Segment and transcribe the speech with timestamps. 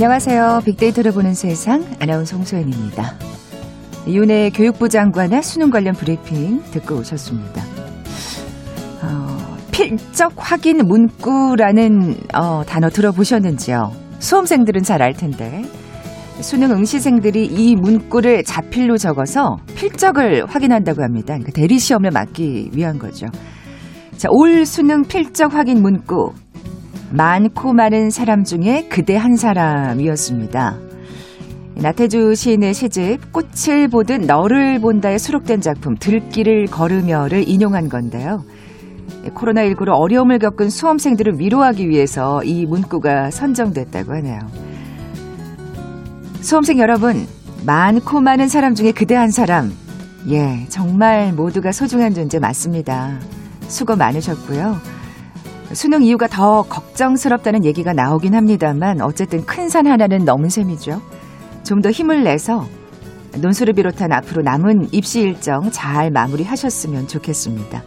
[0.00, 0.60] 안녕하세요.
[0.64, 3.14] 빅데이터를 보는 세상 아나운서 홍소연입니다.
[4.06, 7.60] 윤해 교육부 장관의 수능 관련 브리핑 듣고 오셨습니다.
[9.02, 13.90] 어, 필적 확인 문구라는 어, 단어 들어보셨는지요?
[14.20, 15.64] 수험생들은 잘 알 텐데
[16.42, 21.34] 수능 응시생들이 이 문구를 자필로 적어서 필적을 확인한다고 합니다.
[21.34, 23.26] 그러니까 대리 시험을 막기 위한 거죠.
[24.16, 26.34] 자, 올 수능 필적 확인 문구
[27.10, 30.78] 많고 많은 사람 중에 그대 한 사람이었습니다.
[31.76, 38.42] 나태주 시인의 시집 꽃을 보듯 너를 본다에 수록된 작품 들길을 걸으며를 인용한 건데요.
[39.28, 44.40] 코로나19로 어려움을 겪은 수험생들을 위로하기 위해서 이 문구가 선정됐다고 하네요.
[46.40, 47.26] 수험생 여러분,
[47.64, 49.72] 많고 많은 사람 중에 그대 한 사람.
[50.30, 53.18] 예, 정말 모두가 소중한 존재 맞습니다.
[53.68, 54.97] 수고 많으셨고요.
[55.72, 61.00] 수능 이유가 더 걱정스럽다는 얘기가 나오긴 합니다만 어쨌든 큰 산 하나는 넘은 셈이죠.
[61.64, 62.66] 좀 더 힘을 내서
[63.40, 67.82] 논술을 비롯한 앞으로 남은 입시 일정 잘 마무리하셨으면 좋겠습니다.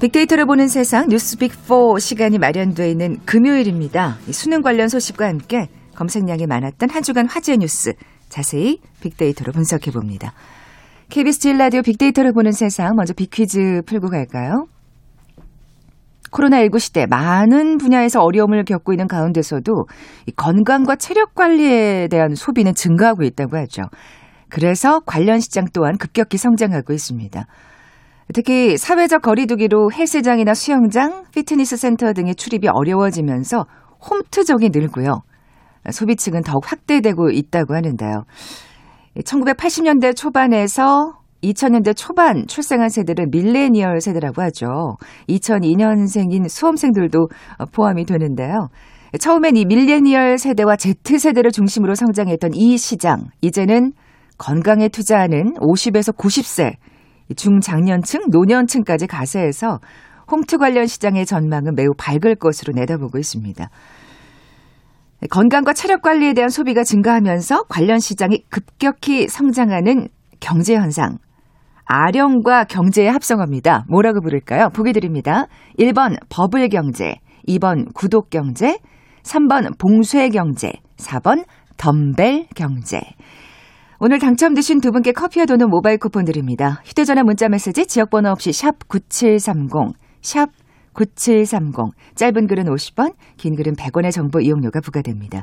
[0.00, 4.16] 빅데이터를 보는 세상 뉴스 빅4 시간이 마련되어 있는 금요일입니다.
[4.30, 7.92] 수능 관련 소식과 함께 검색량이 많았던 한 주간 화제 뉴스
[8.30, 10.32] 자세히 빅데이터로 분석해 봅니다.
[11.10, 14.66] KBS 제 라디오 빅데이터를 보는 세상 먼저 빅퀴즈 풀고 갈까요?
[16.30, 19.86] 코로나19 시대 많은 분야에서 어려움을 겪고 있는 가운데서도
[20.36, 23.82] 건강과 체력 관리에 대한 소비는 증가하고 있다고 하죠.
[24.48, 27.44] 그래서 관련 시장 또한 급격히 성장하고 있습니다.
[28.34, 33.64] 특히 사회적 거리두기로 헬스장이나 수영장, 피트니스 센터 등의 출입이 어려워지면서
[34.10, 35.22] 홈트족이 늘고요.
[35.90, 38.24] 소비층은 더욱 확대되고 있다고 하는데요.
[39.16, 44.96] 1980년대 초반에서 2000년대 초반 출생한 세대를 밀레니얼 세대라고 하죠.
[45.28, 47.28] 2002년생인 수험생들도
[47.72, 48.68] 포함이 되는데요.
[49.18, 53.92] 처음엔 이 밀레니얼 세대와 Z세대를 중심으로 성장했던 이 시장, 이제는
[54.36, 56.74] 건강에 투자하는 50에서 90세,
[57.36, 59.80] 중장년층, 노년층까지 가세해서
[60.30, 63.70] 홈트 관련 시장의 전망은 매우 밝을 것으로 내다보고 있습니다.
[65.30, 71.18] 건강과 체력 관리에 대한 소비가 증가하면서 관련 시장이 급격히 성장하는 경제 현상,
[71.88, 73.86] 아령과 경제의 합성어입니다.
[73.88, 74.68] 뭐라고 부를까요?
[74.68, 75.46] 보기 드립니다.
[75.78, 77.14] 1번 버블 경제,
[77.48, 78.78] 2번 구독 경제,
[79.22, 81.44] 3번 봉쇄 경제, 4번
[81.78, 83.00] 덤벨 경제.
[84.00, 86.82] 오늘 당첨되신 두 분께 커피와 도는 모바일 쿠폰 드립니다.
[86.84, 90.50] 휴대전화 문자 메시지 지역번호 없이 샵 9730, 샵
[90.92, 91.74] 9730.
[92.14, 95.42] 짧은 글은 50원, 긴 글은 100원의 정보 이용료가 부과됩니다.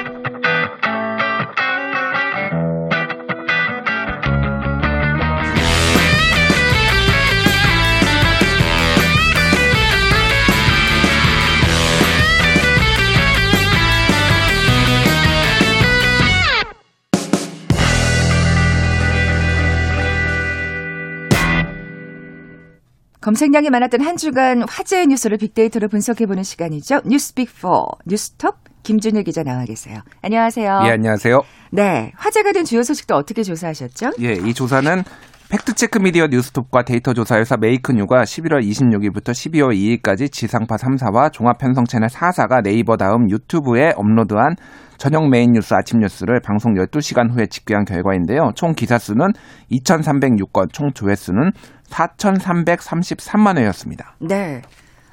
[23.21, 27.01] 검색량이 많았던 한 주간 화제의 뉴스를 빅데이터로 분석해보는 시간이죠.
[27.05, 29.99] 뉴스 빅4 뉴스톱 김준일 기자 나와 계세요.
[30.23, 30.81] 안녕하세요.
[30.85, 31.41] 예, 안녕하세요.
[31.71, 34.13] 네, 화제가 된 주요 소식도 어떻게 조사하셨죠?
[34.21, 35.03] 예, 이 조사는
[35.51, 42.07] 팩트체크 미디어 뉴스톱과 데이터 조사 회사 메이크뉴가 11월 26일부터 12월 2일까지 지상파 3사와 종합편성 채널
[42.09, 44.55] 4사가 네이버 다음 유튜브에 업로드한
[44.97, 48.51] 저녁 메인 뉴스 아침 뉴스를 방송 12시간 후에 집계한 결과인데요.
[48.55, 49.33] 총 기사 수는
[49.71, 51.51] 2,306건, 총 조회수는
[51.91, 54.15] 4,333만 회였습니다.
[54.19, 54.61] 네.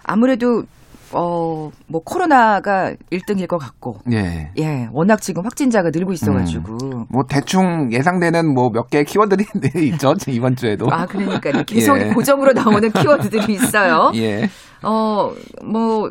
[0.05, 0.63] 아무래도
[1.11, 3.97] 어, 뭐, 코로나가 1등일 것 같고.
[4.13, 4.51] 예.
[4.59, 4.89] 예.
[4.93, 6.75] 워낙 지금 확진자가 늘고 있어 가지고.
[6.83, 10.13] 음, 뭐, 대충 예상되는 뭐 몇 개의 키워드들이 있죠.
[10.29, 10.87] 이번 주에도.
[10.91, 12.11] 아, 그러니까 계속 예.
[12.11, 14.13] 고정으로 나오는 키워드들이 있어요.
[14.17, 14.51] 예.
[14.83, 15.33] 어,
[15.65, 16.11] 뭐,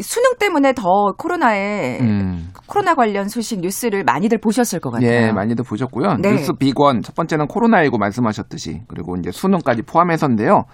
[0.00, 2.50] 수능 때문에 더 코로나에 음.
[2.66, 5.10] 코로나 관련 소식 뉴스를 많이들 보셨을 것 같아요.
[5.10, 6.16] 예, 많이들 보셨고요.
[6.22, 6.32] 네.
[6.32, 10.64] 뉴스 빅원 첫 번째는 코로나19 말씀하셨듯이 그리고 이제 수능까지 포함해서인데요.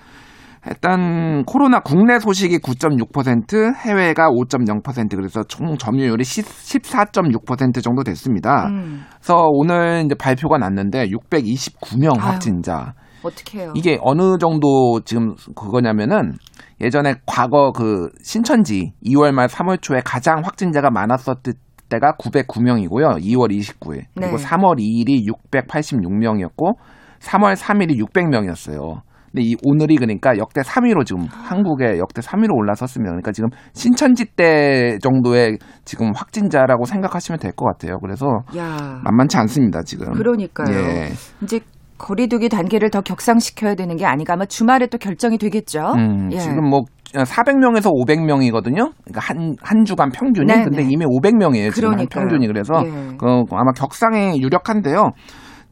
[0.67, 8.67] 일단 코로나 국내 소식이 9.6%, 해외가 5.0% 그래서 총 점유율이 14.6% 정도 됐습니다.
[8.69, 9.05] 음.
[9.17, 12.95] 그래서 오늘 이제 발표가 났는데 629명 확진자.
[13.23, 13.73] 어떻게 해요?
[13.75, 16.35] 이게 어느 정도 지금 그거냐면은
[16.81, 21.55] 예전에 과거 그 신천지 2월 말 3월 초에 가장 확진자가 많았었을
[21.89, 23.21] 때가 909명이고요.
[23.23, 24.05] 2월 29일.
[24.15, 24.45] 그리고 네.
[24.45, 26.77] 3월 2일이 686명이었고
[27.21, 29.01] 3월 3일이 600명이었어요.
[29.33, 33.11] 근데 이 오늘이 그러니까 역대 3위로 지금 한국에 역대 3위로 올라섰습니다.
[33.11, 37.99] 그러니까 지금 신천지 때 정도의 지금 확진자라고 생각하시면 될 것 같아요.
[38.01, 38.27] 그래서
[38.57, 39.01] 야.
[39.05, 40.13] 만만치 않습니다, 지금.
[40.13, 40.75] 그러니까요.
[40.75, 41.09] 예.
[41.43, 41.61] 이제
[41.99, 45.93] 거리두기 단계를 더 격상시켜야 되는 게 아닌가 아마 주말에 또 결정이 되겠죠.
[45.97, 46.39] 음, 예.
[46.39, 48.93] 지금 뭐 400명에서 500명이거든요.
[49.05, 50.47] 그러니까 한, 한 주간 평균이.
[50.47, 50.89] 네, 근데 네.
[50.91, 51.75] 이미 500명이에요.
[51.75, 52.07] 지금 한.
[52.07, 52.47] 평균이.
[52.47, 52.91] 그래서 예.
[53.19, 55.11] 그 아마 격상에 유력한데요.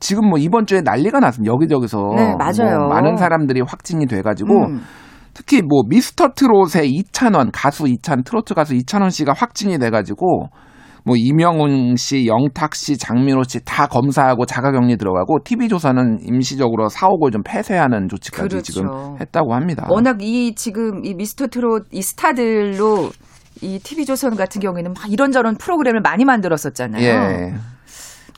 [0.00, 1.52] 지금 뭐 이번 주에 난리가 났습니다.
[1.52, 2.79] 여기저기서 네, 맞아요.
[2.81, 4.82] 뭐 많은 사람들이 확진이 돼가지고 음.
[5.32, 10.49] 특히 뭐 미스터 트롯의 이찬원 가수 이찬 트로트 가수 이찬원 씨가 확진이 돼가지고
[11.06, 17.43] 뭐 이명훈 씨, 영탁 씨, 장민호 씨 다 검사하고 자가격리 들어가고 TV조선은 임시적으로 사옥을 좀
[17.44, 18.73] 폐쇄하는 조치까지 그렇죠.
[18.73, 18.88] 지금
[19.20, 19.87] 했다고 합니다.
[19.88, 23.11] 워낙 이 지금 이 미스터 트롯 이 스타들로
[23.62, 27.03] 이 TV조선 같은 경우에는 막 이런저런 프로그램을 많이 만들었었잖아요.
[27.03, 27.55] 예.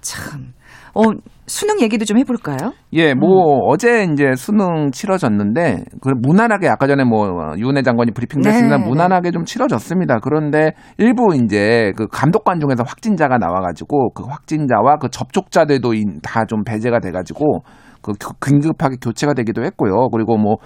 [0.01, 0.53] 참.
[0.99, 1.13] 어,
[1.47, 2.73] 수능 얘기도 좀 해볼까요?
[2.93, 3.61] 예, 뭐 음.
[3.69, 8.79] 어제 이제 수능 치러졌는데 그 무난하게 아까 전에 뭐 윤회 장관이 브리핑됐습니다.
[8.79, 10.19] 네, 무난하게 좀 치러졌습니다.
[10.23, 15.93] 그런데 일부 이제 그 감독관 중에서 확진자가 나와가지고 그 확진자와 그 접촉자들도
[16.23, 17.61] 다 좀 배제가 돼가지고
[18.03, 20.09] 그 교- 긴급하게 교체가 되기도 했고요.
[20.13, 20.57] 그리고 뭐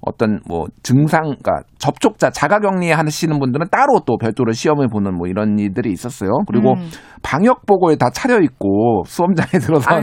[0.00, 5.58] 어떤 뭐 증상, 그러니까 접촉자 자가격리 하시는 분들은 따로 또 별도로 시험을 보는 뭐 이런
[5.58, 6.30] 일들이 있었어요.
[6.46, 6.88] 그리고 음.
[7.22, 10.00] 방역복을 다 차려 입고 수험장에 들어선.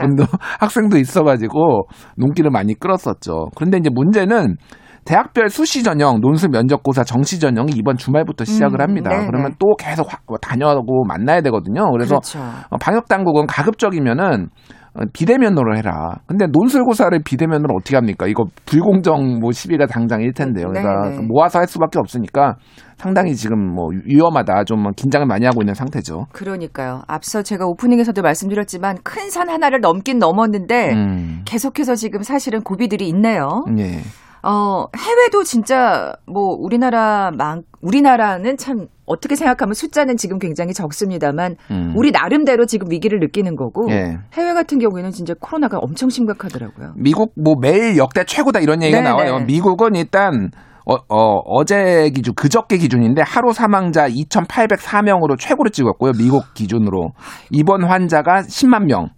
[0.00, 0.24] 분도
[0.60, 1.86] 학생도 있어가지고
[2.18, 3.48] 눈길을 많이 끌었었죠.
[3.56, 4.56] 그런데 이제 문제는
[5.04, 9.10] 대학별 수시 전형, 논술 면접고사 정시 전형이 이번 주말부터 시작을 음, 합니다.
[9.10, 9.26] 네네.
[9.26, 11.90] 그러면 또 계속 화- 다녀고 만나야 되거든요.
[11.90, 12.38] 그래서 그렇죠.
[12.70, 14.81] 어, 방역 당국은 가급적이면은 어,
[15.14, 16.16] 비대면으로 해라.
[16.26, 18.26] 근데 논술고사를 비대면으로 어떻게 합니까?
[18.26, 20.66] 이거 불공정 뭐 시비가 당장일 텐데요.
[20.68, 21.26] 그러니까 네네.
[21.28, 22.56] 모아서 할 수밖에 없으니까
[22.98, 24.64] 상당히 지금 뭐 위험하다.
[24.64, 26.26] 좀 긴장을 많이 하고 있는 상태죠.
[26.32, 27.02] 그러니까요.
[27.08, 31.42] 앞서 제가 오프닝에서도 말씀드렸지만 큰 산 하나를 넘긴 넘었는데 음.
[31.46, 33.64] 계속해서 지금 사실은 고비들이 있네요.
[33.78, 34.00] 예.
[34.42, 41.92] 어, 해외도 진짜 뭐 우리나라만 우리나라는 참 어떻게 생각하면 숫자는 지금 굉장히 적습니다만 음.
[41.96, 44.18] 우리 나름대로 지금 위기를 느끼는 거고 예.
[44.34, 46.94] 해외 같은 경우에는 진짜 코로나가 엄청 심각하더라고요.
[46.96, 49.08] 미국 뭐 매일 역대 최고다 이런 얘기가 네네.
[49.08, 49.44] 나와요.
[49.46, 50.50] 미국은 일단
[50.84, 56.12] 어, 어, 제 기준, 그저께 기준인데 하루 사망자 2,804명으로 최고를 찍었고요.
[56.18, 57.12] 미국 기준으로.
[57.50, 59.10] 입원 환자가 10만 명.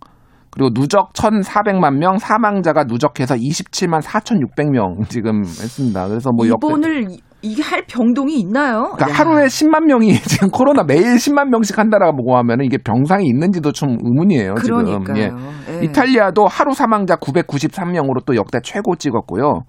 [0.54, 6.06] 그리고 누적 1,400만 명, 사망자가 누적해서 27만 4,600명 지금 했습니다.
[6.08, 8.92] 그래서 뭐 역대 이번을 이- 이게 할 병동이 있나요?
[8.96, 9.14] 그러니까 야.
[9.14, 14.54] 하루에 10만 명이 지금 코로나 매일 10만 명씩 한다라고 하면 이게 병상이 있는지도 좀 의문이에요.
[14.62, 14.84] 지금.
[14.84, 15.36] 그러니까요.
[15.68, 15.74] 예.
[15.80, 15.84] 예.
[15.84, 19.62] 이탈리아도 하루 사망자 993명으로 또 역대 최고 찍었고요.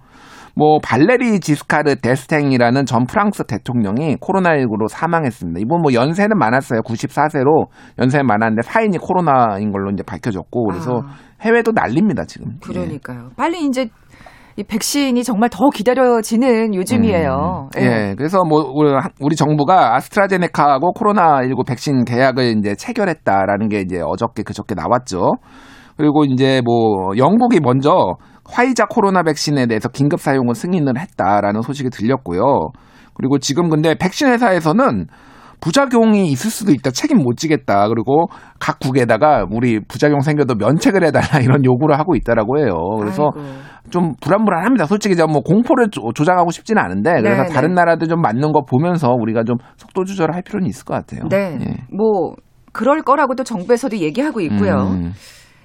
[0.58, 5.60] 뭐 발레리 지스카르 데스탱이라는 전 프랑스 대통령이 코로나19로 사망했습니다.
[5.60, 6.80] 이분 뭐 연세는 많았어요.
[6.80, 7.66] 94세로
[7.98, 11.10] 연세는 많았는데 사인이 코로나인 걸로 이제 밝혀졌고 그래서 아.
[11.42, 12.52] 해외도 난립니다 지금.
[12.54, 12.58] 예.
[12.62, 13.28] 그러니까요.
[13.36, 13.90] 빨리 이제
[14.56, 17.68] 이 백신이 정말 더 기다려지는 요즘이에요.
[17.76, 18.14] 음, 예.
[18.16, 24.74] 그래서 뭐 우리, 우리 정부가 아스트라제네카하고 코로나19 백신 계약을 이제 체결했다라는 게 이제 어저께 그저께
[24.74, 25.32] 나왔죠.
[25.96, 28.14] 그리고 이제 뭐 영국이 먼저
[28.44, 32.42] 화이자 코로나 백신에 대해서 긴급 사용을 승인을 했다라는 소식이 들렸고요.
[33.14, 35.06] 그리고 지금 근데 백신 회사에서는
[35.60, 36.90] 부작용이 있을 수도 있다.
[36.90, 37.88] 책임 못 지겠다.
[37.88, 38.26] 그리고
[38.60, 42.74] 각 국에다가 우리 부작용 생겨도 면책을 해달라 이런 요구를 하고 있다라고 해요.
[43.00, 43.48] 그래서 아이고.
[43.90, 44.84] 좀 불안불안합니다.
[44.84, 47.74] 솔직히 이제 뭐 공포를 조- 조장하고 싶지는 않은데 그래서 네, 다른 네.
[47.76, 51.22] 나라들 좀 맞는 거 보면서 우리가 좀 속도 조절을 할 필요는 있을 것 같아요.
[51.30, 51.58] 네.
[51.60, 51.74] 예.
[51.90, 52.34] 뭐
[52.72, 54.72] 그럴 거라고도 정부에서도 얘기하고 있고요.
[54.92, 55.12] 음.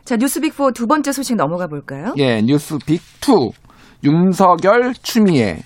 [0.06, 2.14] 자, 뉴스빅4 두 번째 소식 넘어가 볼까요?
[2.18, 3.52] 예, 뉴스 빅2
[4.04, 5.60] 윤석열 추미애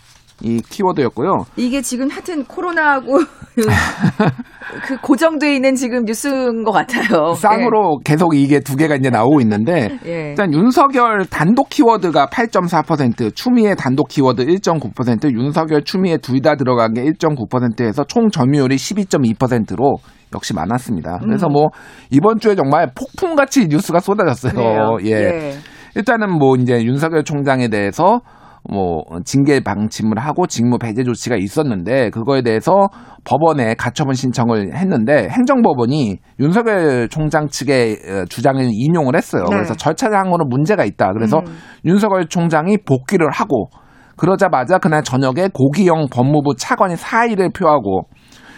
[0.44, 1.46] 이 키워드였고요.
[1.56, 3.20] 이게 지금 하여튼 코로나하고
[4.86, 7.34] 그 고정돼 있는 지금 뉴스인 것 같아요.
[7.36, 10.10] 쌍으로 계속 이게 두 개가 이제 나오고 있는데 예.
[10.12, 10.30] 예.
[10.32, 17.02] 일단 윤석열 단독 키워드가 8.4%, 추미애 단독 키워드 1.9%, 윤석열 추미애 둘 다 들어간 게
[17.04, 19.96] 1.9%에서 총 점유율이 12.2%로
[20.36, 21.20] 역시 많았습니다.
[21.24, 21.54] 그래서 음.
[21.54, 21.70] 뭐
[22.12, 24.54] 이번 주에 정말 폭풍같이 뉴스가 쏟아졌어요.
[24.54, 24.98] 그래요.
[25.04, 25.12] 예.
[25.12, 25.52] 예.
[25.96, 28.22] 일단은 뭐 이제 윤석열 총장에 대해서
[28.70, 32.90] 뭐 징계 방침을 하고 직무 배제 조치가 있었는데 그거에 대해서
[33.24, 39.44] 법원에 가처분 신청을 했는데 행정법원이 윤석열 총장 측의 어, 주장을 인용을 했어요.
[39.44, 39.56] 네.
[39.56, 41.14] 그래서 절차상으로 문제가 있다.
[41.14, 41.58] 그래서 음.
[41.86, 43.70] 윤석열 총장이 복귀를 하고
[44.18, 48.08] 그러자마자 그날 저녁에 고기영 법무부 차관이 사의를 표하고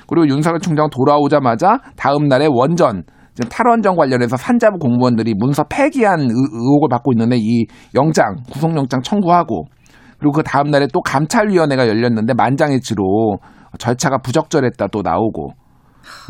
[0.08, 3.04] 그리고 윤석열 총장 돌아오자마자 다음 날에 원전
[3.52, 9.66] 탈원전 관련해서 산자부 공무원들이 문서 폐기한 의- 의혹을 받고 있는데 이 영장 구속영장 청구하고
[10.20, 13.38] 그리고 그 다음 날에 또 감찰위원회가 열렸는데 만장일치로
[13.78, 15.50] 절차가 부적절했다 또 나오고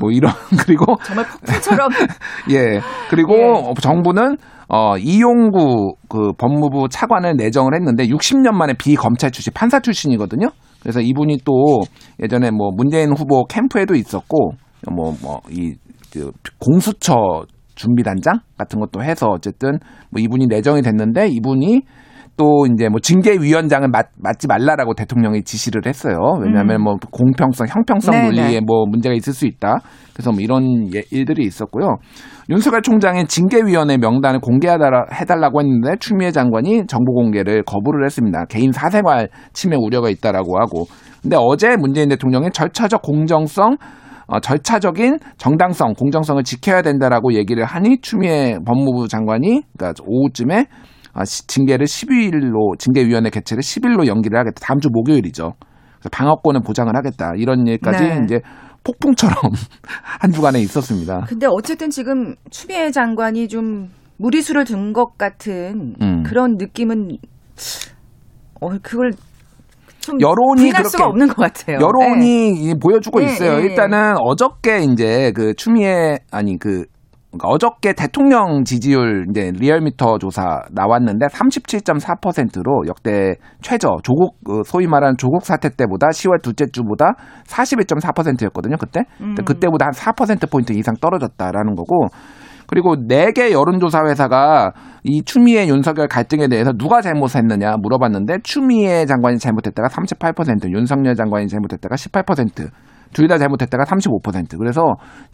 [0.02, 0.34] 뭐 이런
[0.66, 1.90] 그리고 정말 폭풍처럼
[2.52, 3.74] 예 그리고 예.
[3.80, 4.36] 정부는
[4.70, 10.48] 어, 이용구 그 법무부 차관을 내정을 했는데 60년 만에 비검찰 출신 판사 출신이거든요.
[10.88, 11.82] 그래서 이분이 또
[12.24, 14.52] 예전에 뭐 문재인 후보 캠프에도 있었고
[14.90, 15.74] 뭐 뭐이
[16.14, 17.44] 그 공수처
[17.76, 19.80] 준비 단장 같은 것도 해서 어쨌든
[20.10, 21.82] 뭐 이분이 내정이 됐는데 이분이
[22.38, 26.16] 또 이제 뭐 징계위원장을 맡, 맡지 말라라고 대통령이 지시를 했어요.
[26.42, 28.62] 왜냐하면 뭐 공평성, 형평성 네, 논리에 네.
[28.66, 29.80] 뭐 문제가 있을 수 있다.
[30.14, 30.64] 그래서 뭐 이런
[30.96, 31.98] 예- 일들이 있었고요.
[32.50, 38.46] 윤석열 총장이 징계위원회 명단을 공개해달라고 했는데 추미애 장관이 정보 공개를 거부를 했습니다.
[38.46, 40.86] 개인 사생활 침해 우려가 있다라고 하고.
[41.22, 43.76] 근데 어제 문재인 대통령이 절차적 공정성
[44.28, 50.66] 어, 절차적인 정당성, 공정성을 지켜야 된다라고 얘기를 하니 추미애 법무부 장관이 그러니까 오후쯤에
[51.14, 54.56] 아, 시- 징계를 12일로 징계위원회 개최를 10일로 연기를 하겠다.
[54.62, 55.54] 다음 주 목요일이죠.
[56.00, 57.32] 그래서 방어권을 보장을 하겠다.
[57.38, 58.22] 이런 일까지 네.
[58.24, 58.40] 이제
[58.88, 59.36] 폭풍처럼
[60.22, 61.26] 한 주간에 있었습니다.
[61.28, 66.24] 근데 어쨌든 지금 추미애 장관이 좀 무리수를 둔 것 같은 음.
[66.24, 67.18] 그런 느낌은
[68.62, 69.12] 어 그걸
[70.00, 71.78] 좀 여론이 그렇게- 수가 없는 것 같아요.
[71.80, 71.84] 네.
[71.84, 73.58] 여론이 이 보여주고 네, 있어요.
[73.58, 76.86] 네, 일단은 어저께 이제 그 추미애 아니 그
[77.38, 85.16] 그러니까 어저께 대통령 지지율 이제 리얼미터 조사 나왔는데 37.4%로 역대 최저 조국 어, 소위 말하는
[85.18, 87.14] 조국 사태 때보다 10월 둘째 주보다
[87.48, 88.78] 41.4%였거든요.
[88.78, 89.36] 그때 음.
[89.36, 92.08] 그때보다 한 4% 포인트 이상 떨어졌다라는 거고
[92.68, 99.38] 그리고 네 개 여론조사 회사가 이 추미애 윤석열 갈등에 대해서 누가 잘못했느냐 물어봤는데 추미애 장관이
[99.38, 102.70] 잘못했다가 38%, 윤석열 장관이 잘못했다가 18%,
[103.14, 104.58] 둘 다 잘못했다가 35%.
[104.58, 104.82] 그래서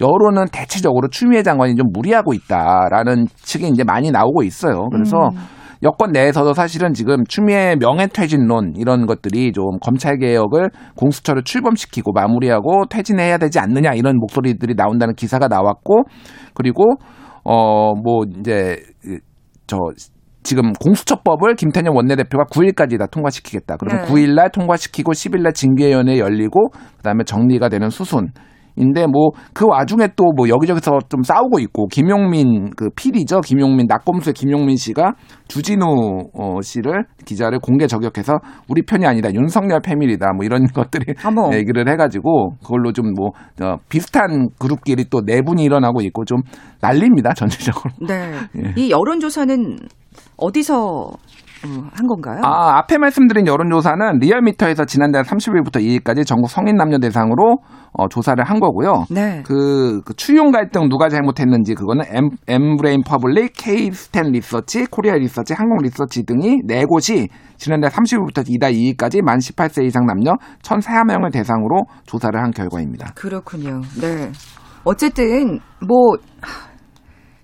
[0.01, 4.89] 여론은 대체적으로 추미애 장관이 좀 무리하고 있다라는 측이 이제 많이 나오고 있어요.
[4.91, 5.37] 그래서 음.
[5.83, 13.37] 여권 내에서도 사실은 지금 추미애 명예퇴진론 이런 것들이 좀 검찰 개혁을 공수처를 출범시키고 마무리하고 퇴진해야
[13.37, 16.03] 되지 않느냐 이런 목소리들이 나온다는 기사가 나왔고
[16.53, 16.95] 그리고
[17.43, 18.77] 어 뭐 이제
[19.67, 19.77] 저
[20.43, 23.77] 지금 공수처법을 김태년 원내대표가 9일까지 다 통과시키겠다.
[23.77, 24.11] 그러면 네.
[24.11, 28.29] 9일날 통과시키고 10일날 징계위원회 열리고 그다음에 정리가 되는 수순.
[28.75, 34.33] 인데 뭐 그 와중에 또 뭐 여기저기서 좀 싸우고 있고 김용민 그 필이죠 김용민 낙검수의
[34.33, 35.13] 김용민 씨가
[35.47, 35.85] 주진우
[36.33, 41.53] 어, 씨를 기자를 공개 저격해서 우리 편이 아니다 윤석열 패밀이다 뭐 이런 것들이 어머.
[41.53, 43.33] 얘기를 해가지고 그걸로 좀뭐
[43.89, 46.41] 비슷한 그룹끼리 또 내분이 일어나고 있고 좀
[46.81, 47.91] 난립니다 전체적으로.
[48.07, 48.33] 네.
[48.57, 48.73] 예.
[48.75, 49.77] 이 여론조사는
[50.43, 51.11] 어디서
[51.65, 52.41] 어, 한 건가요?
[52.43, 57.59] 아, 앞에 말씀드린 여론조사는 리얼미터에서 지난달 30일부터 2일까지 전국 성인 남녀 대상으로
[57.93, 59.05] 어, 조사를 한 거고요.
[59.09, 59.43] 네.
[59.45, 65.81] 그, 그 추윤 갈등 누가 잘못했는지 그거는 엠, 엠브레인 퍼블릭, 케이스탯 리서치, 코리아 리서치, 한국
[65.83, 70.33] 리서치 등이 네 곳이 지난달 30일부터 이달 2일까지 만 18세 이상 남녀
[70.63, 73.13] 1,004명을 대상으로 조사를 한 결과입니다.
[73.15, 73.79] 그렇군요.
[74.01, 74.31] 네.
[74.83, 76.72] 어쨌든 뭐 하,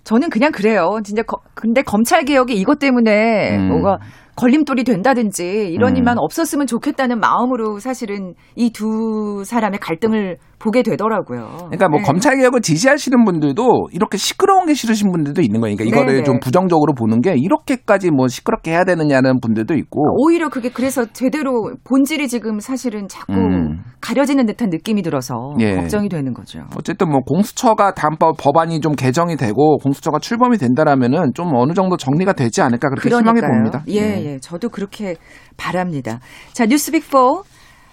[0.09, 0.99] 저는 그냥 그래요.
[1.03, 3.67] 진짜 거- 근데 검찰 개혁이 이것 때문에 음.
[3.67, 3.99] 뭐가
[4.39, 5.97] 걸림돌이 된다든지 이런 음.
[5.97, 11.69] 일만 없었으면 좋겠다는 마음으로 사실은 이 두 사람의 갈등을 보게 되더라고요.
[11.69, 12.05] 그러니까 뭐 네.
[12.05, 15.75] 검찰 개혁을 지지하시는 분들도 이렇게 시끄러운 게 싫으신 분들도 있는 거예요.
[15.75, 16.23] 그러니까 이거를 네네.
[16.25, 20.03] 좀 부정적으로 보는 게 이렇게까지 뭐 시끄럽게 해야 되느냐는 분들도 있고.
[20.17, 23.79] 오히려 그게 그래서 제대로 본질이 지금 사실은 자꾸 음.
[24.01, 25.75] 가려지는 듯한 느낌이 들어서 예.
[25.75, 26.59] 걱정이 되는 거죠.
[26.77, 32.33] 어쨌든 뭐 공수처가 다음번 법안이 좀 개정이 되고 공수처가 출범이 된다라면은 좀 어느 정도 정리가
[32.33, 33.83] 되지 않을까 그렇게 희망해 봅니다.
[33.89, 34.28] 예, 예.
[34.29, 34.39] 예.
[34.39, 35.15] 저도 그렇게
[35.57, 36.19] 바랍니다.
[36.53, 37.43] 자, 뉴스 빅4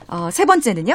[0.08, 0.94] 어, 세 번째는요?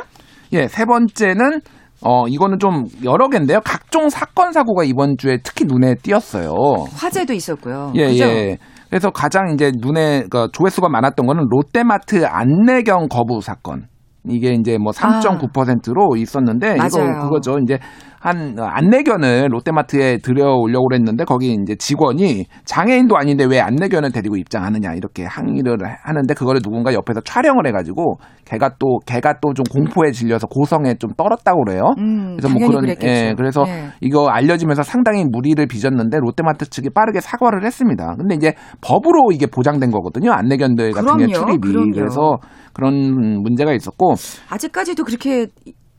[0.53, 1.62] 예, 세 번째는
[2.03, 3.62] 어 이거는 좀 여러 개인데요.
[3.63, 6.51] 각종 사건 사고가 이번 주에 특히 눈에 띄었어요.
[6.95, 7.93] 화재도 있었고요.
[7.95, 8.24] 예, 그죠?
[8.24, 8.57] 예.
[8.89, 13.86] 그래서 가장 이제 눈에 그 조회수가 많았던 거는 롯데마트 안내경 거부 사건.
[14.27, 17.05] 이게 이제 뭐 3.9%로 있었는데 이거 아.
[17.05, 17.19] 맞아요.
[17.21, 17.57] 그거죠.
[17.63, 17.77] 이제
[18.21, 25.25] 한 안내견을 롯데마트에 들여오려고 그랬는데 거기 이제 직원이 장애인도 아닌데 왜 안내견을 데리고 입장하느냐 이렇게
[25.25, 30.95] 항의를 하는데 그거를 누군가 옆에서 촬영을 해가지고 걔가 또 걔가 또 좀 공포에 질려서 고성에
[30.95, 31.93] 좀 떨었다고 그래요.
[31.97, 33.07] 음, 그래서 뭐 그런 그랬겠죠.
[33.07, 33.89] 예, 그래서 예.
[34.01, 38.15] 이거 알려지면서 상당히 무리를 빚었는데 롯데마트 측이 빠르게 사과를 했습니다.
[38.17, 40.31] 근데 이제 법으로 이게 보장된 거거든요.
[40.31, 41.91] 안내견들 같은 경우 그럼요, 출입이 그럼요.
[41.93, 42.37] 그래서
[42.73, 44.13] 그런 문제가 있었고
[44.49, 45.47] 아직까지도 그렇게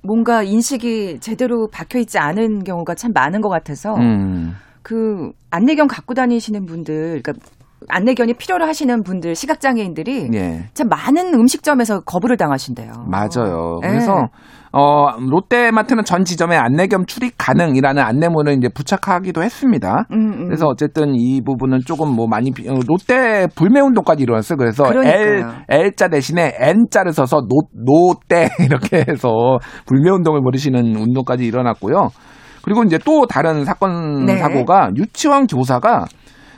[0.03, 6.15] 뭔가 인식이 제대로 박혀 있지 않은 경우가 참 많은 것 같아서 음, 그 안내견 갖고
[6.15, 7.33] 다니시는 분들, 그러니까
[7.89, 10.69] 안내견이 필요로 하시는 분들, 시각장애인들이 예.
[10.75, 13.07] 참 많은 음식점에서 거부를 당하신대요.
[13.07, 13.81] 맞아요.
[13.85, 13.89] 예.
[13.89, 14.29] 그래서
[14.75, 20.07] 어 롯데마트는 전 지점에 안내견 출입 가능이라는 안내문을 이제 부착하기도 했습니다.
[20.13, 20.45] 음, 음.
[20.47, 24.57] 그래서 어쨌든 이 부분은 조금 뭐 많이 비- 어, 롯데 불매 운동까지 일어났어요.
[24.57, 25.53] 그래서 L 그러니까요.
[25.69, 32.09] L자 대신에 N자를 써서 노 노때 이렇게 해서 불매 운동을 벌이시는 운동까지 일어났고요.
[32.65, 34.39] 그리고 이제 또 다른 사건 네.
[34.39, 36.07] 사고가 유치원 교사가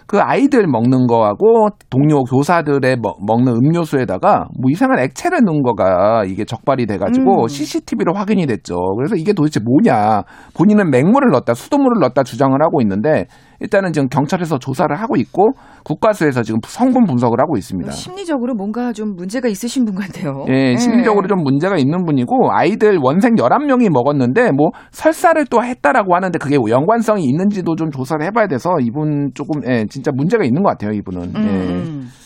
[0.06, 6.44] 그 아이들 먹는 거하고 동료 교사들의 먹, 먹는 음료수에다가 뭐 이상한 액체를 넣은 거가 이게
[6.44, 7.49] 적발이 돼가지고 음.
[7.49, 8.76] CCTV로 확인이 됐죠.
[8.96, 10.23] 그래서 이게 도대체 뭐냐?
[10.54, 13.26] 본인은 맹물을 넣었다, 수돗물을 넣었다 주장을 하고 있는데
[13.64, 15.52] 일단은 지금 경찰에서 조사를 하고 있고
[15.85, 17.90] 국가수에서 지금 성분 분석을 하고 있습니다.
[17.92, 20.44] 심리적으로 뭔가 좀 문제가 있으신 분 같아요.
[20.50, 26.38] 예, 심리적으로 좀 문제가 있는 분이고 아이들 원생 11명이 먹었는데 뭐 설사를 또 했다라고 하는데
[26.38, 30.92] 그게 연관성이 있는지도 좀 조사를 해봐야 돼서 이분 조금 예, 진짜 문제가 있는 것 같아요
[30.92, 31.23] 이분은.
[31.35, 32.24] 음, 예.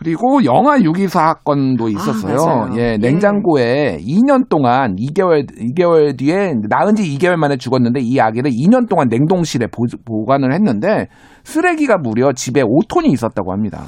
[0.00, 0.04] 음.
[0.04, 2.36] 그리고 영아 유기 사건도 있었어요.
[2.36, 2.74] 맞아요.
[2.78, 2.96] 예, 예.
[2.98, 9.08] 냉장고에 2년 동안 2개월 2개월 뒤에 낳은 지 2개월 만에 죽었는데 이 아기를 2년 동안
[9.08, 11.08] 냉동실에 보, 보관을 했는데
[11.44, 13.82] 쓰레기가 무려 집에 5톤이 있었다고 합니다.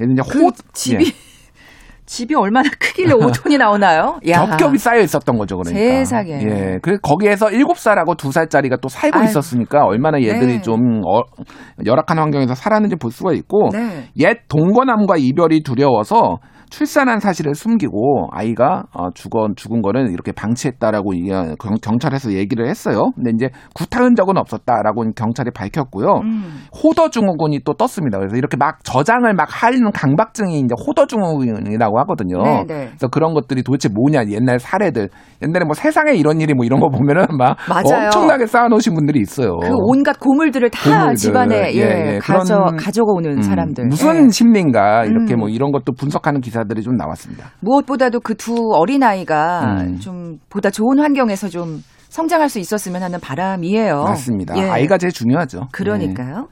[0.00, 1.10] 이제 그 호 집이 예,
[2.10, 4.18] 집이 얼마나 크길래 5톤이 나오나요?
[4.26, 4.44] 야.
[4.44, 5.78] 겹겹이 쌓여 있었던 거죠, 그러니까.
[5.78, 6.42] 세상에.
[6.42, 6.78] 예.
[6.82, 9.24] 그 거기에서 7살하고 2살짜리가 또 살고 아유.
[9.26, 10.60] 있었으니까 얼마나 얘들이 네.
[10.60, 11.20] 좀 어,
[11.86, 14.08] 열악한 환경에서 살았는지 볼 수가 있고 네.
[14.18, 16.38] 옛 동거남과 이별이 두려워서
[16.70, 21.10] 출산한 사실을 숨기고 아이가 어, 죽어 죽은 거는 이렇게 방치했다라고
[21.58, 23.10] 경, 경찰에서 얘기를 했어요.
[23.16, 26.06] 근데 이제 구타 흔적은 없었다라고 경찰이 밝혔고요.
[26.22, 26.62] 음.
[26.82, 28.18] 호더증후군이 또 떴습니다.
[28.18, 32.42] 그래서 이렇게 막 저장을 막 하는 강박증이 이제 호더증후군이라고 하거든요.
[32.42, 32.86] 네, 네.
[32.86, 35.08] 그래서 그런 것들이 도대체 뭐냐 옛날 사례들
[35.42, 38.04] 옛날에 뭐 세상에 이런 일이 뭐 이런 거 보면은 막 맞아요.
[38.06, 39.58] 엄청나게 쌓아놓으신 분들이 있어요.
[39.58, 41.16] 그 온갖 고물들을 다 고물들.
[41.16, 42.18] 집안에 예, 예, 예.
[42.18, 43.86] 가져 그런, 가져가 오는 음, 사람들.
[43.86, 44.28] 무슨 예.
[44.30, 45.40] 심리인가 이렇게 음.
[45.40, 47.50] 뭐 이런 것도 분석하는 기사 들이 좀 나왔습니다.
[47.60, 49.96] 무엇보다도 그 두 어린 아이가 음.
[49.98, 54.02] 좀 보다 좋은 환경에서 좀 성장할 수 있었으면 하는 바람이에요.
[54.02, 54.56] 맞습니다.
[54.56, 54.62] 예.
[54.68, 55.68] 아이가 제일 중요하죠.
[55.72, 56.48] 그러니까요.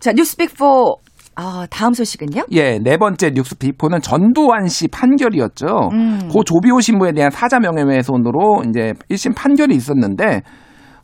[0.00, 0.64] 자 뉴스빅 4
[1.36, 2.44] 아, 다음 소식은요?
[2.52, 5.66] 예, 네 번째 뉴스 비포는 전두환 씨 판결이었죠.
[5.92, 6.28] 음.
[6.30, 10.42] 고 조비오 신부에 대한 사자 명예훼손으로 이제 1심 판결이 있었는데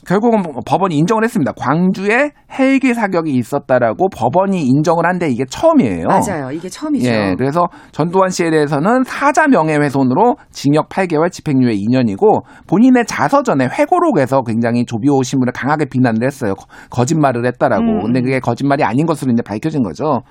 [0.06, 1.52] 결국은 법원이 인정을 했습니다.
[1.56, 6.06] 광주에 헬기 사격이 있었다라고 법원이 인정을 한데 이게 처음이에요.
[6.08, 6.50] 맞아요.
[6.50, 7.08] 이게 처음이죠.
[7.08, 14.84] 예, 그래서 전두환 씨에 대해서는 사자 명예훼손으로 징역 8개월, 집행유예 2년이고 본인의 자서전에 회고록에서 굉장히
[14.86, 16.54] 조비오 신부를 강하게 비난을 했어요.
[16.54, 17.82] 거- 거짓말을 했다라고.
[17.82, 18.00] 음.
[18.02, 20.22] 근데 그게 거짓말이 아닌 것으로 이제 밝혀진 거죠.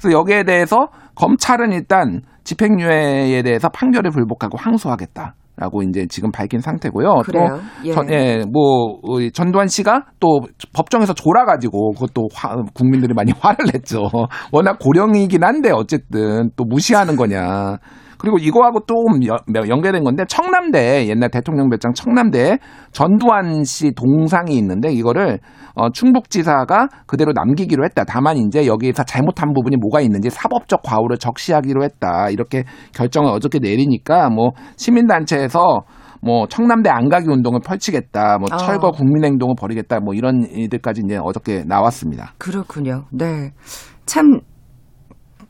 [0.00, 5.34] 그래서 여기에 대해서 검찰은 일단 집행유예에 대해서 판결을 불복하고 항소하겠다.
[5.58, 7.22] 라고 이제 지금 밝힌 상태고요.
[7.24, 7.46] 그래요?
[7.50, 7.92] 또 예.
[7.92, 10.40] 전, 예, 뭐 우리 전두환 씨가 또
[10.72, 14.08] 법정에서 졸아 가지고 그것도 화- 국민들이 많이 화를 냈죠.
[14.52, 17.78] 워낙 고령이긴 한데 어쨌든 또 무시하는 거냐.
[18.18, 18.94] 그리고 이거하고 또
[19.26, 22.58] 연- 연계된 건데 청남대 옛날 대통령 별장 청남대
[22.92, 25.38] 전두환 씨 동상이 있는데 이거를
[25.74, 28.02] 어, 충북지사가 그대로 남기기로 했다.
[28.04, 32.30] 다만 이제 여기에서 잘못한 부분이 뭐가 있는지 사법적 과오를 적시하기로 했다.
[32.30, 35.82] 이렇게 결정을 어저께 내리니까 뭐 시민단체에서
[36.20, 38.38] 뭐 청남대 안가기 운동을 펼치겠다.
[38.38, 38.56] 뭐 아.
[38.56, 40.00] 철거 국민행동을 벌이겠다.
[40.00, 42.32] 뭐 이런 일들까지 이제 어저께 나왔습니다.
[42.38, 43.04] 그렇군요.
[43.12, 43.52] 네.
[44.04, 44.40] 참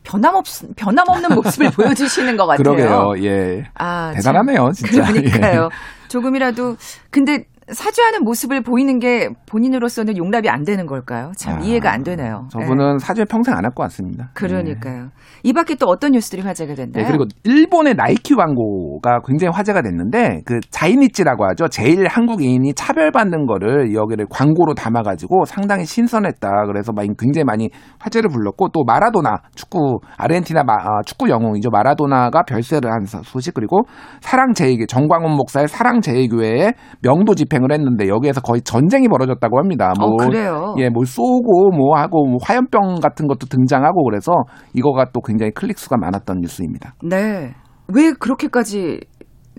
[0.03, 2.75] 변함없 변함없는 모습을 보여주시는 것 같아요.
[2.75, 3.13] 그러게요.
[3.25, 3.63] 예.
[3.75, 4.15] 아, 참.
[4.15, 5.03] 대단하네요, 진짜.
[5.03, 5.69] 그러니까요.
[5.71, 6.07] 예.
[6.07, 6.75] 조금이라도
[7.11, 11.31] 근데 사죄하는 모습을 보이는 게 본인으로서는 용납이 안 되는 걸까요?
[11.37, 12.45] 참 아, 이해가 안 되네요.
[12.45, 12.49] 예.
[12.49, 14.29] 저분은 사죄 평생 안 할 것 같습니다.
[14.33, 15.09] 그러니까요.
[15.43, 17.03] 이 밖에 또 어떤 뉴스들이 화제가 됐나요?
[17.03, 21.67] 네, 그리고 일본의 나이키 광고가 굉장히 화제가 됐는데 그 자이니치라고 하죠.
[21.67, 26.49] 제일 한국인이 차별받는 거를 여기를 광고로 담아가지고 상당히 신선했다.
[26.67, 31.69] 그래서 막 굉장히 많이 화제를 불렀고 또 마라도나 축구 아르헨티나 마- 아, 축구 영웅이죠.
[31.69, 33.81] 마라도나가 별세를 한 소- 소식 그리고
[34.21, 39.93] 사랑 제일교 정광훈 목사의 사랑 제일교회에 명도 집 행을 했는데 여기에서 거의 전쟁이 벌어졌다고 합니다.
[39.99, 40.75] 어, 그래요?
[40.77, 44.31] 예, 뭘 쏘고 뭐 하고 뭐 화염병 같은 것도 등장하고 그래서
[44.73, 46.95] 이거가 또 굉장히 클릭 수가 많았던 뉴스입니다.
[47.03, 47.53] 네.
[47.93, 48.99] 왜 그렇게까지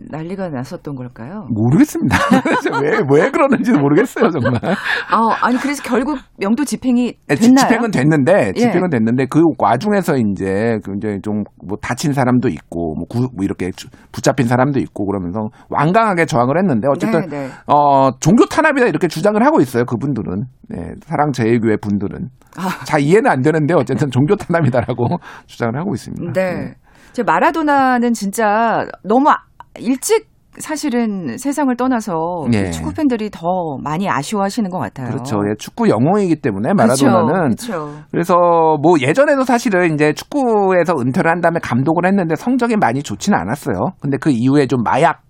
[0.09, 1.47] 난리가 났었던 걸까요?
[1.51, 2.17] 모르겠습니다.
[2.83, 4.55] 왜, 왜 그러는지 모르겠어요, 정말.
[4.65, 7.67] 아, 아니 그래서 결국 명도 집행이 예, 지- 됐나요?
[7.67, 8.61] 집행은 됐는데, 예.
[8.61, 13.71] 집행은 됐는데, 그 와중에서 이제, 굉장히 좀, 뭐, 다친 사람도 있고, 뭐, 구, 뭐 이렇게
[13.73, 17.49] 주- 붙잡힌 사람도 있고, 그러면서 완강하게 저항을 했는데, 어쨌든, 네, 네.
[17.67, 20.45] 어, 종교 탄압이다 이렇게 주장을 하고 있어요, 그분들은.
[20.71, 22.29] 네, 사랑제일교회 분들은.
[22.57, 22.85] 아.
[22.87, 25.05] 잘 이해는 안 되는데, 어쨌든 종교 탄압이다라고
[25.47, 26.33] 주장을 하고 있습니다.
[26.33, 26.75] 네.
[27.13, 29.43] 제 마라도나는 진짜 너무 아-
[29.79, 30.29] 일찍
[30.59, 32.71] 사실은 세상을 떠나서 예.
[32.71, 33.41] 축구 팬들이 더
[33.83, 35.09] 많이 아쉬워하시는 것 같아요.
[35.09, 35.37] 그렇죠.
[35.49, 37.93] 예, 축구 영웅이기 때문에 마라도나는 그렇죠.
[38.11, 38.35] 그래서
[38.83, 43.93] 뭐 예전에도 사실은 이제 축구에서 은퇴를 한 다음에 감독을 했는데 성적이 많이 좋지는 않았어요.
[44.01, 45.30] 근데 그 이후에 좀 마약을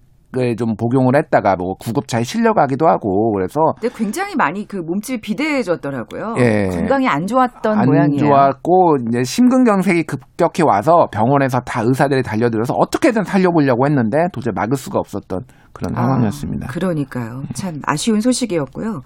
[0.57, 6.35] 좀 복용을 했다가 뭐 구급차에 실려가기도 하고 그래서 근데 굉장히 많이 그 몸집이 비대해졌더라고요.
[6.39, 6.69] 예.
[6.69, 8.19] 건강이 안 좋았던 안 모양이에요.
[8.27, 14.99] 좋았고 이제 심근경색이 급격히 와서 병원에서 다 의사들이 달려들어서 어떻게든 살려보려고 했는데 도저히 막을 수가
[15.01, 15.41] 없었던
[15.73, 16.69] 그런 아, 상황이었습니다.
[16.69, 17.43] 그러니까요.
[17.55, 19.01] 참 아쉬운 소식이었고요.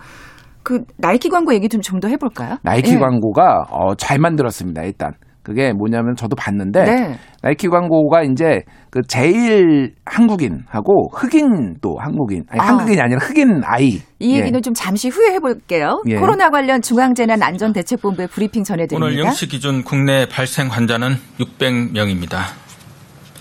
[0.63, 2.57] 그 나이키 광고 얘기 좀 좀 더 해볼까요?
[2.63, 2.99] 나이키 예.
[2.99, 4.83] 광고가 어, 잘 만들었습니다.
[4.83, 5.13] 일단
[5.45, 7.19] 그게 뭐냐면 저도 봤는데 네.
[7.43, 12.69] 나이키 광고가 이제 그 제일 한국인하고 흑인도 한국인 아니 아.
[12.69, 14.39] 한국인이 아니라 흑인 아이 이 예.
[14.39, 16.03] 얘기는 좀 잠시 후에 해볼게요.
[16.09, 16.17] 예.
[16.17, 19.07] 코로나 관련 중앙재난안전대책본부의 브리핑 전해드립니다.
[19.07, 22.39] 오늘 0시 기준 국내 발생 환자는 600명입니다.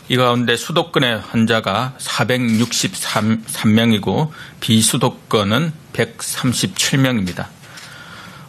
[0.10, 4.28] 이 가운데 수도권의 환자가 463명이고
[4.60, 7.46] 비수도권은 137명입니다.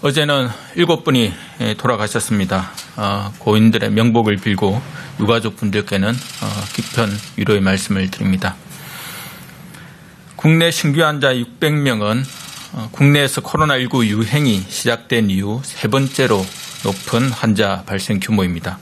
[0.06, 1.32] 어제는 7분이
[1.78, 2.72] 돌아가셨습니다.
[2.96, 4.82] 어, 고인들의 명복을 빌고
[5.18, 8.54] 유가족 분들께는 어, 깊은 위로의 말씀을 드립니다.
[10.36, 12.22] 국내 신규 환자 600명은
[12.74, 16.44] 어, 국내에서 코로나19 유행이 시작된 이후 세 번째로
[16.84, 18.78] 높은 환자 발생 규모입니다.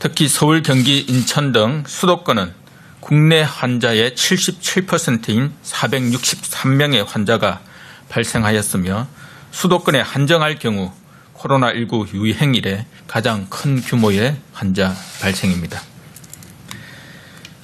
[0.00, 2.52] 특히 서울, 경기, 인천 등 수도권은
[2.98, 7.60] 국내 환자의 77%인 463명의 환자가
[8.08, 9.19] 발생하였으며
[9.50, 10.92] 수도권에 한정할 경우
[11.34, 15.80] 코로나19 유행 이래 가장 큰 규모의 환자 발생입니다.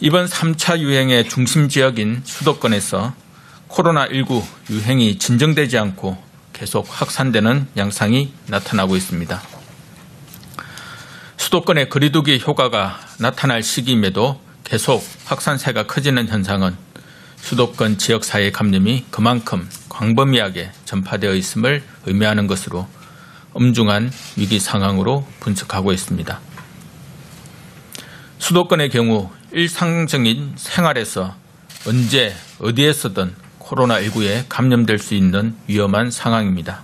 [0.00, 3.14] 이번 3차 유행의 중심 지역인 수도권에서
[3.68, 6.16] 코로나19 유행이 진정되지 않고
[6.52, 9.42] 계속 확산되는 양상이 나타나고 있습니다.
[11.36, 16.76] 수도권의 거리두기 효과가 나타날 시기임에도 계속 확산세가 커지는 현상은
[17.36, 22.86] 수도권 지역사회 감염이 그만큼 광범위하게 전파되어 있음을 의미하는 것으로
[23.54, 26.38] 엄중한 위기 상황으로 분석하고 있습니다.
[28.38, 31.34] 수도권의 경우 일상적인 생활에서
[31.86, 36.82] 언제 어디에서든 코로나19에 감염될 수 있는 위험한 상황입니다.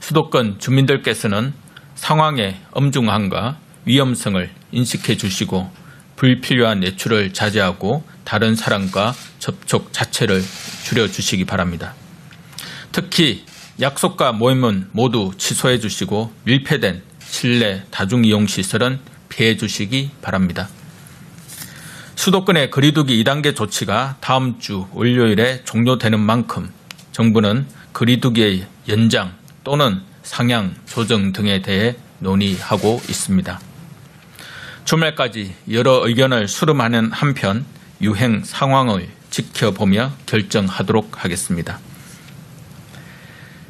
[0.00, 1.52] 수도권 주민들께서는
[1.94, 5.70] 상황의 엄중함과 위험성을 인식해 주시고
[6.18, 10.42] 불필요한 외출을 자제하고 다른 사람과 접촉 자체를
[10.84, 11.94] 줄여 주시기 바랍니다.
[12.90, 13.44] 특히
[13.80, 20.68] 약속과 모임은 모두 취소해 주시고 밀폐된 실내 다중이용시설은 피해 주시기 바랍니다.
[22.16, 26.68] 수도권의 거리두기 2단계 조치가 다음 주 월요일에 종료되는 만큼
[27.12, 33.67] 정부는 거리두기의 연장 또는 상향 조정 등에 대해 논의하고 있습니다.
[34.88, 37.66] 주말까지 여러 의견을 수렴하는 한편
[38.00, 41.78] 유행 상황을 지켜보며 결정하도록 하겠습니다.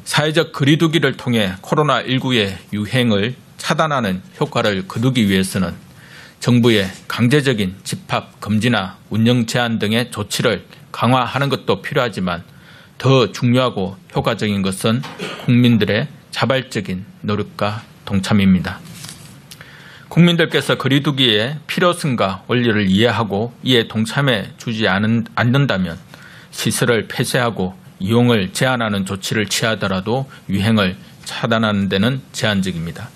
[0.05, 5.73] 사회적 거리두기를 통해 코로나19의 유행을 차단하는 효과를 거두기 위해서는
[6.39, 12.45] 정부의 강제적인 집합 금지나 운영 제한 등의 조치를 강화하는 것도 필요하지만
[12.97, 15.01] 더 중요하고 효과적인 것은
[15.43, 18.79] 국민들의 자발적인 노력과 동참입니다.
[20.09, 25.97] 국민들께서 거리두기의 필요성과 원리를 이해하고 이에 동참해 주지 않은, 않는다면
[26.51, 33.09] 시설을 폐쇄하고 이용을 제한하는 조치를 취하더라도 유행을 차단하는 데는 제한적입니다.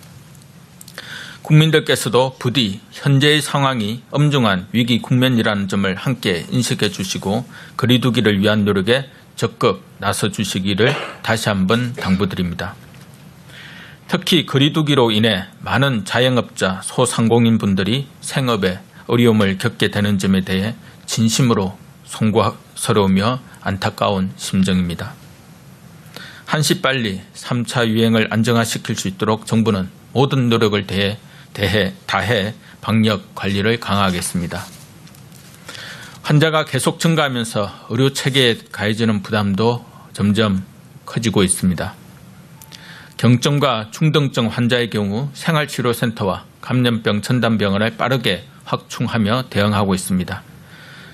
[1.42, 9.84] 국민들께서도 부디 현재의 상황이 엄중한 위기 국면이라는 점을 함께 인식해 주시고 거리두기를 위한 노력에 적극
[9.98, 12.76] 나서 주시기를 다시 한번 당부드립니다.
[14.15, 20.76] 특히 거리두기로 인해 많은 자영업자, 소상공인 분들이 생업에 어려움을 겪게 되는 점에 대해
[21.08, 25.13] 진심으로 송구스러우며 안타까운 심정입니다.
[26.45, 31.17] 한시 빨리 3차 유행을 안정화시킬 수 있도록 정부는 모든 노력을 대해,
[31.54, 34.63] 대해 다해 방역 관리를 강화하겠습니다.
[36.21, 40.63] 환자가 계속 증가하면서 의료 체계에 가해지는 부담도 점점
[41.08, 42.03] 커지고 있습니다.
[43.24, 50.44] 경증과 중등증 환자의 경우 생활치료센터와 감염병 전담병원을 빠르게 확충하며 대응하고 있습니다.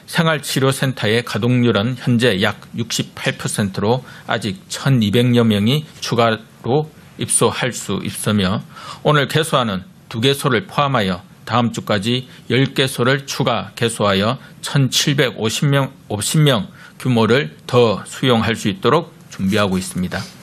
[0.07, 8.63] 생활치료센터의 가동률은 현재 약 68%로 아직 1,200여 명이 추가로 입소할 수 있으며
[9.03, 18.55] 오늘 개소하는 두 개소를 포함하여 다음 주까지 10개소를 추가 개소하여 1,750명 50명 규모를 더 수용할
[18.55, 20.38] 수 있도록 준비하고 있습니다.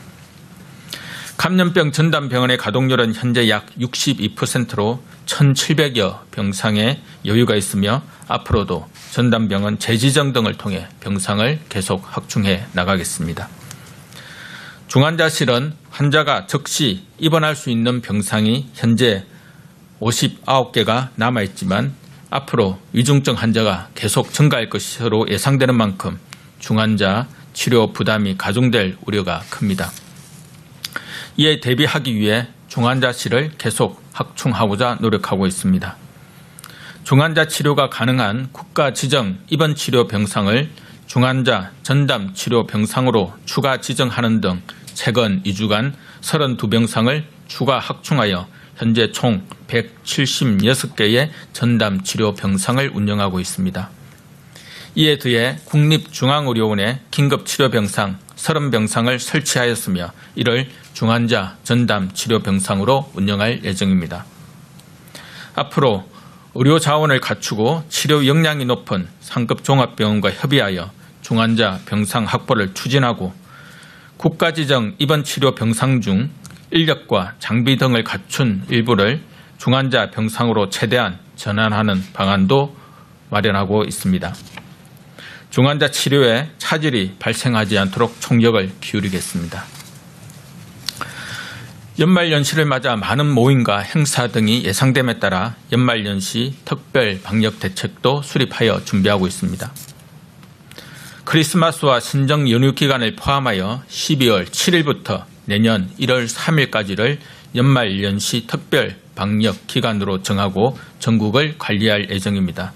[1.37, 10.89] 감염병 전담병원의 가동률은 현재 약 62%로 1,700여 병상에 여유가 있으며 앞으로도 전담병원 재지정 등을 통해
[11.01, 13.49] 병상을 계속 확충해 나가겠습니다.
[14.89, 19.25] 중환자실은 환자가 즉시 입원할 수 있는 병상이 현재
[20.01, 21.95] 59개가 남아있지만
[22.31, 26.19] 앞으로 위중증 환자가 계속 증가할 것으로 예상되는 만큼
[26.61, 29.91] 중환자 치료 부담이 가중될 우려가 큽니다.
[31.39, 35.97] 이에 대비하기 위해 중환자실을 계속 확충하고자 노력하고 있습니다.
[37.05, 40.71] 중환자 치료가 가능한 국가 지정 입원 치료 병상을
[41.07, 44.63] 중환자 전담 치료 병상으로 추가 지정하는 등
[44.95, 53.91] 최근 2주간 32병상을 추가 확충하여 현재 총 176개의 전담 치료 병상을 운영하고 있습니다.
[54.97, 64.25] 이에 더해 국립중앙의료원에 긴급치료병상 30병상을 설치하였으며 이를 중환자 전담 치료 병상으로 운영할 예정입니다.
[65.55, 66.05] 앞으로
[66.55, 70.91] 의료 자원을 갖추고 치료 역량이 높은 상급 종합병원과 협의하여
[71.23, 73.35] 중환자 병상 확보를 추진하고
[74.17, 76.31] 국가 지정 입원 치료 병상 중
[76.71, 79.23] 인력과 장비 등을 갖춘 일부를
[79.59, 82.77] 중환자 병상으로 최대한 전환하는 방안도
[83.31, 84.33] 마련하고 있습니다.
[85.51, 89.65] 중환자 치료에 차질이 발생하지 않도록 총력을 기울이겠습니다.
[91.99, 99.73] 연말연시를 맞아 많은 모임과 행사 등이 예상됨에 따라 연말연시 특별 방역 대책도 수립하여 준비하고 있습니다.
[101.25, 107.19] 크리스마스와 신정 연휴 기간을 포함하여 12월 7일부터 내년 1월 3일까지를
[107.55, 112.75] 연말연시 특별 방역 기간으로 정하고 전국을 관리할 예정입니다.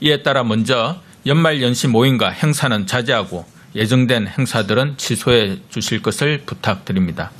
[0.00, 7.32] 이에 따라 먼저 연말 연시 모임과 행사는 자제하고 예정된 행사들은 취소해 주실 것을 부탁드립니다.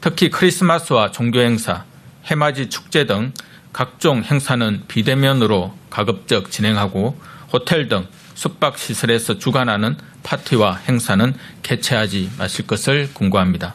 [0.00, 1.84] 특히 크리스마스와 종교 행사,
[2.24, 3.34] 해맞이 축제 등
[3.72, 7.20] 각종 행사는 비대면으로 가급적 진행하고
[7.52, 13.74] 호텔 등 숙박시설에서 주관하는 파티와 행사는 개최하지 마실 것을 권고합니다.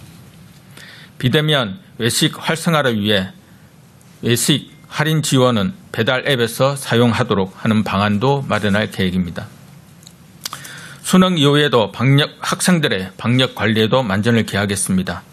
[1.19, 3.31] 비대면 외식 활성화를 위해
[4.23, 9.47] 외식 할인 지원은 배달 앱에서 사용하도록 하는 방안도 마련할 계획입니다.
[11.01, 15.23] 수능 이후에도 방역, 학생들의 방역 관리에도 만전을 기하겠습니다.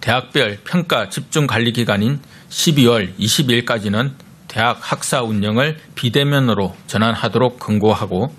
[0.00, 4.12] 대학별 평가 집중 관리 기간인 12월 22일까지는
[4.48, 8.34] 대학 학사 운영을 비대면으로 전환하도록 권고하고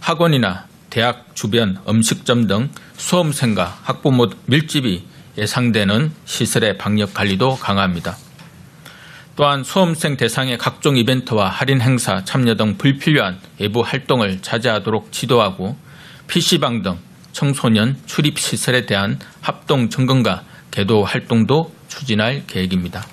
[0.00, 5.06] 학원이나 대학 주변 음식점 등 수험생과 학부모 밀집이
[5.38, 8.18] 예상되는 시설의 방역 관리도 강화합니다.
[9.34, 15.76] 또한 수험생 대상의 각종 이벤트와 할인 행사 참여 등 불필요한 외부 활동을 자제하도록 지도하고
[16.28, 16.98] PC방 등
[17.32, 23.06] 청소년 출입 시설에 대한 합동 점검과 개도 활동도 추진할 계획입니다.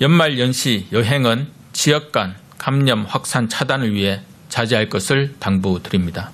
[0.00, 6.30] 연말 연시 여행은 지역 간 감염 확산 차단을 위해 자제할 것을 당부드립니다.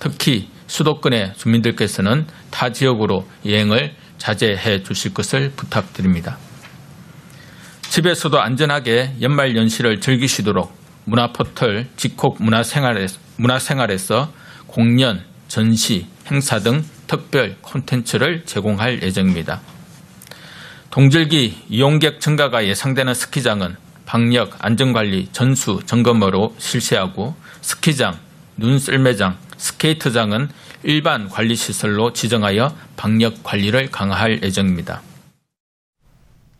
[0.00, 6.38] 특히 수도권의 주민들께서는 타 지역으로 여행을 자제해 주실 것을 부탁드립니다.
[7.94, 14.32] 집에서도 안전하게 연말 연시를 즐기시도록 문화 포털 직콕 문화생활에서, 문화생활에서
[14.66, 19.60] 공연, 전시, 행사 등 특별 콘텐츠를 제공할 예정입니다.
[20.90, 23.76] 동절기 이용객 증가가 예상되는 스키장은
[24.06, 28.18] 방역 안전관리 전수 점검으로 실시하고 스키장,
[28.56, 30.48] 눈썰매장, 스케이트장은
[30.82, 35.00] 일반 관리시설로 지정하여 방역 관리를 강화할 예정입니다.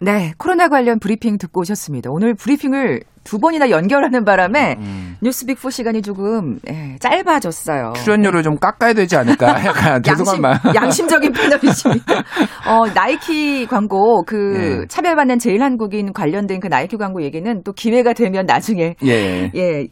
[0.04, 2.10] 네, 코로나 관련 브리핑 듣고 오셨습니다.
[2.12, 5.16] 오늘 브리핑을 두 번이나 연결하는 바람에 음.
[5.22, 7.94] 뉴스빅4 시간이 조금 예, 짧아졌어요.
[7.96, 9.46] 출연료를 좀 깎아야 되지 않을까?
[9.64, 10.60] 약간 죄송한 말.
[10.76, 12.14] 양심적인 패널이십니다.
[12.68, 14.86] 어, 나이키 광고 그 네.
[14.88, 19.50] 차별받는 제일 한국인 관련된 그 나이키 광고 얘기는 또 기회가 되면 나중에 예.
[19.56, 19.86] 예.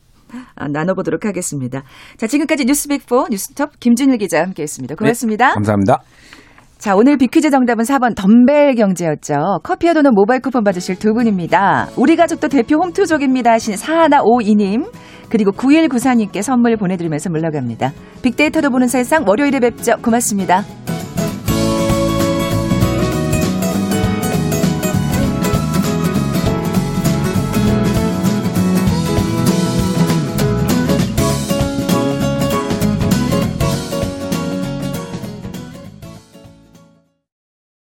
[0.54, 1.82] 아, 나눠보도록 하겠습니다.
[2.16, 4.94] 자, 지금까지 뉴스빅4 뉴스톱 김준일 기자 함께했습니다.
[4.94, 5.54] 고맙습니다.
[5.54, 6.00] 감사합니다.
[6.82, 9.60] 자, 오늘 비퀴즈 정답은 4번 덤벨 경제였죠.
[9.62, 11.86] 커피와 도넛 모바일 쿠폰 받으실 두 분입니다.
[11.96, 14.90] 우리 가족도 대표 홈투족입니다 하신 4152님,
[15.28, 17.92] 그리고 9194님께 선물 보내드리면서 물러갑니다.
[18.22, 19.94] 빅데이터도 보는 세상 월요일에 뵙죠.
[20.02, 20.64] 고맙습니다.